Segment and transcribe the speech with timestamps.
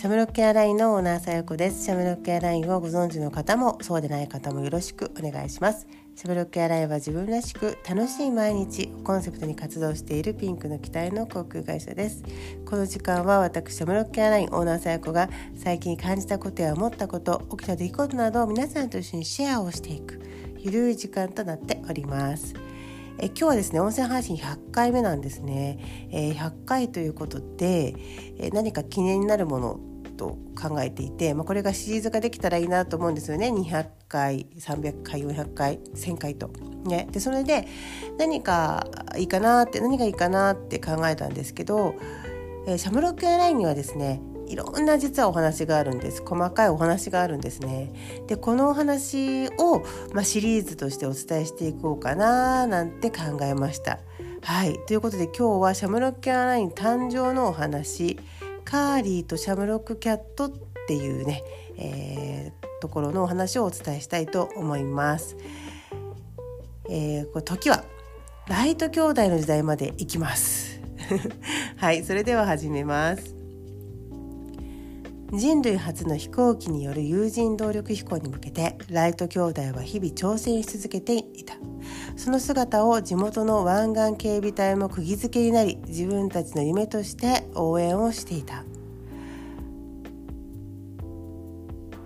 [0.00, 1.84] シャムロックエアラインのオーナーさよこです。
[1.84, 5.86] シャムロックエアラインをご存知の方もそうでない方もよろしくお願いします。
[6.16, 12.22] シャムロックエアラインは自分らしく楽しい毎日をコンセプトに活動しているピンクの機体の航空会社です。
[12.64, 20.18] この時間は私シャムロックエアラインオーナーさよこが最近感じたことや思ったこと起きた出来事などを皆さんと一緒にシェアをしていく
[20.56, 22.54] ゆるい時間となっております。
[23.18, 27.94] え今日はですね音声配信100回目なんですね、えー、100回ということで、
[28.38, 29.89] えー、何か記念になるもの
[30.20, 33.48] と考えていて、まあ、これがシリーズができたらいいなと思うんですよね。
[33.48, 36.50] 200回300回400回1000回と。
[36.84, 37.66] ね、でそれで
[38.18, 41.94] 何かいいかなって何がいいかなって考えたんですけど、
[42.66, 46.22] えー、シャムロックエアラインにはですねいろんな実はお話があるんです。
[46.22, 47.92] 細かいお話があるんですね。
[48.26, 49.82] でこのお話を、
[50.12, 54.00] まあ、シリーズとしてお伝えしていこうかななんて考えました。
[54.42, 54.78] はい。
[54.86, 58.18] ということで今日はシャムロックエアライン誕生のお話
[58.70, 60.52] カーリーとシャムロックキャットっ
[60.86, 61.42] ていうね、
[61.76, 65.36] えー、ところのお話をお伝えしたいと思います。
[66.88, 67.84] えー、これ時は
[68.46, 70.80] ライト兄弟の時代まで行きます。
[71.78, 73.39] はい、それでは始めます。
[75.32, 81.54] 人類初の飛行機による有人動力飛行に向けてライト兄弟は日々挑戦し続けていた。
[82.16, 88.64] その姿を地元の湾岸警備隊も釘付けになり自分たちの夢として応援をしていた。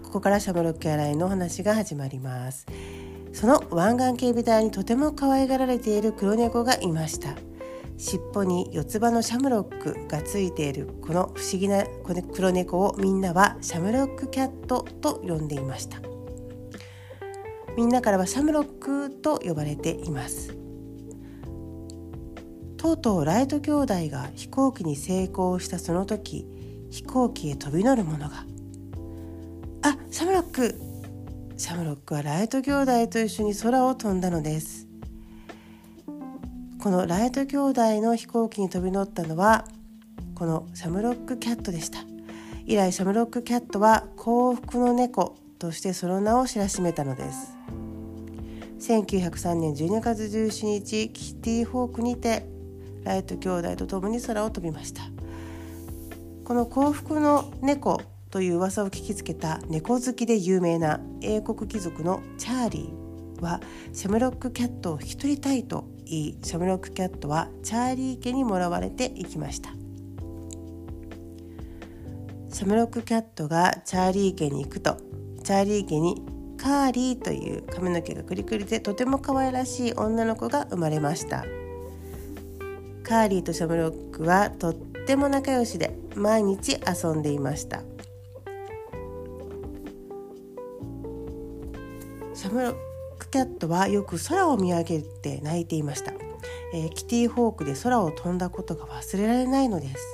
[0.03, 2.67] ここからシャムロックアラインの話が始まります。
[3.33, 7.35] その湾岸警備隊にとても可愛がられている黒猫がいました。
[7.97, 11.85] 尻尾に四つ葉のシャムロックがついているこの不思議な
[12.33, 15.99] 黒猫をみんなはシャムロックキャットと呼んでいました。
[17.77, 20.57] みんなからはシャムロックと呼ばれています。
[22.77, 26.47] とうとうライト兄弟が飛行機に成功したその時
[26.91, 28.45] 飛行機へ飛び乗る者が。
[29.83, 30.79] あシャムロック。
[31.57, 34.87] シャムロックはライト兄弟と一緒に空を飛んだのです。
[36.85, 39.65] このライト兄弟の飛行機に飛び乗ったのは
[40.35, 42.01] このシャムロックキャットでした。
[42.67, 47.57] 以来シャムロックキャットは幸福の猫としてその名を知らしめたのです。
[48.81, 52.47] 1903年12月17日キティホークにて
[53.03, 55.05] ライト兄弟と共に空を飛びました。
[56.45, 63.04] この幸福の猫という噂を聞きつけた猫好きで有名な英国貴族のチャーリー。
[63.45, 63.61] は
[63.93, 69.71] シャムロックキャットを引き取りたいと言いシャムロックキャットはチャーリー家にもらわれていきました。
[72.51, 74.97] シャムロックキャットがチャーリー家に行くと
[75.43, 76.23] チャーリー家に
[76.57, 81.45] カーリーという髪の毛がクリクリでとても可愛らしい女の子が生まれました。
[83.03, 87.83] カーリーとシャムロックはとっても仲良しで毎日遊んでいました。
[92.33, 92.75] シャムロ
[93.35, 96.13] キャットはよく空を見上げて泣いていました、
[96.73, 100.07] えー、キティホークで空を飛んだことが忘れられないのです。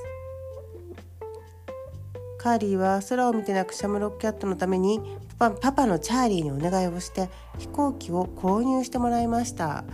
[2.39, 5.03] カーリーは空を見て泣くシャムロックキャットのために
[5.39, 7.29] パパのチャーリーにお願いをして
[7.59, 9.85] 飛行機を購入してもらいました。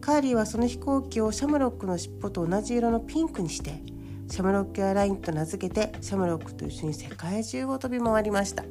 [0.00, 3.82] カーリーはその飛行機をシャムロックの尻尾と同じ色のピンクにして
[4.30, 8.62] シャムロックエアラインと名付けてシャムロックと一緒に世界中を飛び回りました。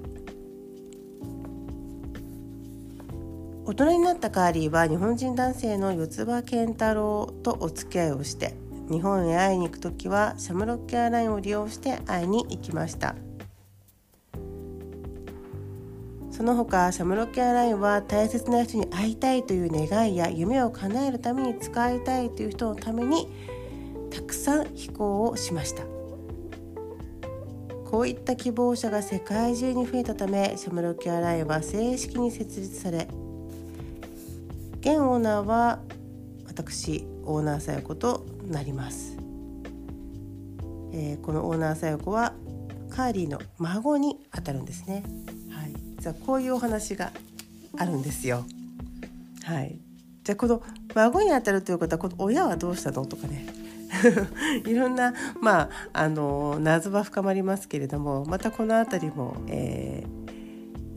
[3.67, 8.53] 大人になったカーリーは日本人男性の四葉健太郎とお付き合いをして
[8.91, 13.15] 日本へ会いに行く時はシャムロックエアラインを利用して会いに行きました。
[16.29, 23.27] その他シャムロックエアラインは大切な人に会いたいという願いや夢を叶えるために使いたいという人のために
[24.11, 25.81] たくさん飛行をしました。
[27.89, 33.07] こういった希望者が世界中に増えたためシャムロックエアラインは正式に設立され
[34.85, 35.79] 現オーナーは
[36.45, 39.17] 私オーナーさよことなります、
[40.93, 42.33] えー、このオーナーさよこは
[42.91, 45.03] カーリーの孫にあたるんですね。
[45.49, 45.73] はい。
[45.99, 47.11] じゃあこういうお話が
[47.79, 48.45] あるんですよ。
[49.43, 49.79] はい。
[50.23, 50.61] じゃあこの
[50.93, 53.47] 孫にあたるということはこの親はどうしたのとかね。
[54.67, 60.24] いろんなまああの謎は深まりますけれどもまたこの辺りも、えー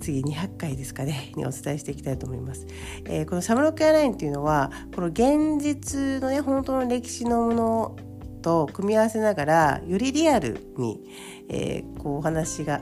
[0.08, 2.66] 次200回ですかねにお伝えしていきたいと思います、
[3.04, 7.96] えー、このシャムロックエアラインっていうのはこの現実のね本当の歴史のもの
[8.40, 11.00] と組み合わせながらよりリアルに、
[11.48, 12.80] えー、こうお話が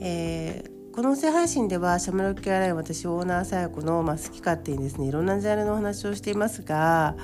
[0.00, 7.16] えーこの音声配信ではシャムロックエアライン私オーナーさや子の、まあ、好き勝手にですねいろんなジャンルのお話をしていますが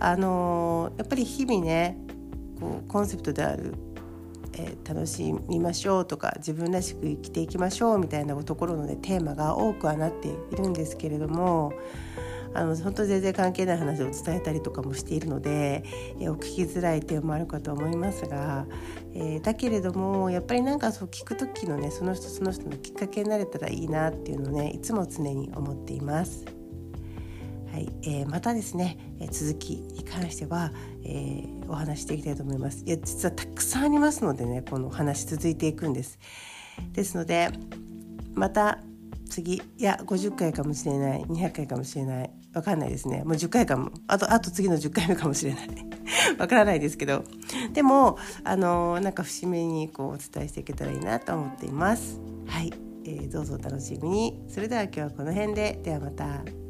[0.00, 1.96] あのー、やっぱり日々ね
[2.58, 3.74] こうコンセプトである、
[4.56, 11.72] えー、楽しみましょうとか自分らしく生きていきましょうみたいなところの、ね、テーマが多くはなっているんですけれども
[12.54, 15.82] あの本当全然関係ない話を伝えたりとかもしているので、
[16.20, 18.66] えー、お聞きづらい点もあるかと思いますが、
[19.12, 26.63] えー、だけれどもやっぱりなんかそう聞く時のねその人その人のきっかけになれたらいいなっていうのをねいつも常に思っています。
[27.74, 30.70] はいえー、またですね、え、続きに関しては、
[31.02, 32.84] えー、お話していきたいと思います。
[32.86, 36.20] いや実はたくさんありますのでねこの話続いていくんです。
[36.92, 37.50] ですので
[38.32, 38.78] また
[39.28, 43.24] 次いや50回かもしれない200回かもしれないわかんないですね。
[43.24, 43.90] もう10回かも。
[44.06, 45.68] あとあと次の10回目かもしれない。
[46.38, 47.24] わからないですけど。
[47.72, 52.20] でもあのなんか節目にこうお伝えしていけたらいいなと思っています。
[52.46, 52.72] はい、
[53.04, 54.44] えー、どうぞお楽しみに。
[54.46, 55.80] それでは今日はこの辺で。
[55.82, 56.63] ではまた。